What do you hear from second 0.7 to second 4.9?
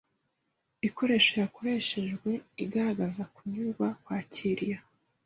iikoresho yakoreshejwe igaragaza kunyurwa kwakiriya